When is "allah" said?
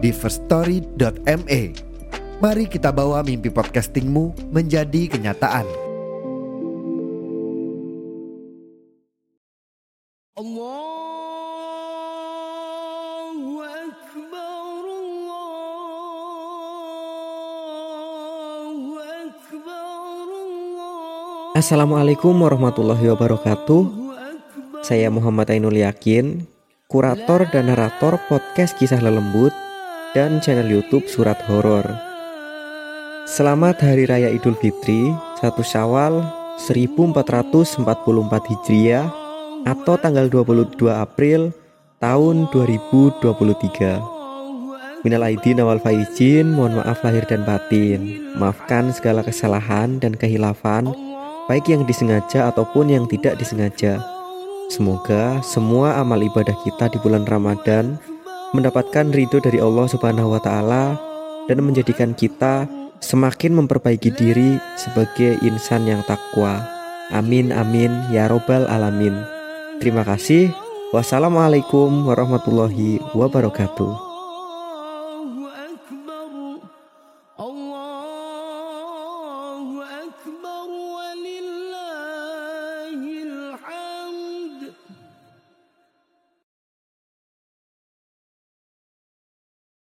59.62-59.86